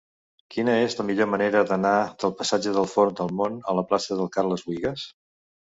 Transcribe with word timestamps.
Quina 0.53 0.77
és 0.85 0.95
la 0.99 1.05
millor 1.09 1.29
manera 1.33 1.61
d'anar 1.73 1.93
del 2.25 2.33
passatge 2.41 2.75
de 2.77 2.87
la 2.87 2.93
Font 2.95 3.15
del 3.21 3.33
Mont 3.43 3.61
a 3.75 3.79
la 3.83 3.87
plaça 3.93 4.23
de 4.25 4.31
Carles 4.39 4.71
Buïgas? 4.71 5.11